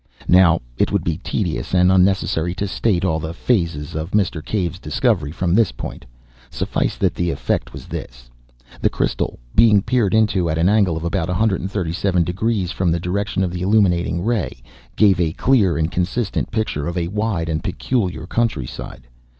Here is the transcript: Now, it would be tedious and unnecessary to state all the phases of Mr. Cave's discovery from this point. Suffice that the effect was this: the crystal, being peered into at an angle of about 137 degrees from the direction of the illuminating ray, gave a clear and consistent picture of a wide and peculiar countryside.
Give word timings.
Now, 0.27 0.61
it 0.79 0.91
would 0.91 1.03
be 1.03 1.19
tedious 1.19 1.75
and 1.75 1.91
unnecessary 1.91 2.55
to 2.55 2.67
state 2.67 3.05
all 3.05 3.19
the 3.19 3.35
phases 3.35 3.93
of 3.93 4.13
Mr. 4.17 4.43
Cave's 4.43 4.79
discovery 4.79 5.31
from 5.31 5.53
this 5.53 5.71
point. 5.71 6.05
Suffice 6.49 6.97
that 6.97 7.13
the 7.13 7.29
effect 7.29 7.71
was 7.71 7.85
this: 7.85 8.27
the 8.81 8.89
crystal, 8.89 9.37
being 9.53 9.83
peered 9.83 10.15
into 10.15 10.49
at 10.49 10.57
an 10.57 10.69
angle 10.69 10.97
of 10.97 11.03
about 11.03 11.27
137 11.27 12.23
degrees 12.23 12.71
from 12.71 12.89
the 12.91 12.99
direction 12.99 13.43
of 13.43 13.51
the 13.53 13.61
illuminating 13.61 14.23
ray, 14.23 14.63
gave 14.95 15.21
a 15.21 15.33
clear 15.33 15.77
and 15.77 15.91
consistent 15.91 16.49
picture 16.49 16.87
of 16.87 16.97
a 16.97 17.07
wide 17.09 17.47
and 17.47 17.63
peculiar 17.63 18.25
countryside. 18.25 19.07